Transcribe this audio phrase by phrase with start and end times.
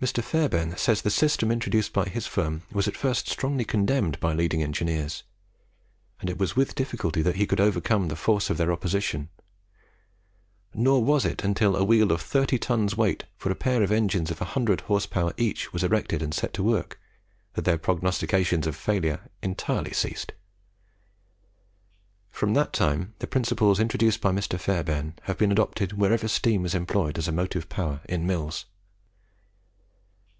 [0.00, 0.22] Mr.
[0.22, 4.62] Fairbairn says the system introduced by his firm was at first strongly condemned by leading
[4.62, 5.24] engineers,
[6.20, 9.28] and it was with difficulty that he could overcome the force of their opposition;
[10.72, 14.30] nor was it until a wheel of thirty tons weight for a pair of engines
[14.30, 17.00] of 100 horse power each was erected and set to work,
[17.54, 20.30] that their prognostications of failure entirely ceased.
[22.30, 24.60] From that time the principles introduced by Mr.
[24.60, 28.64] Fairbairn have been adopted wherever steam is employed as a motive power in mills.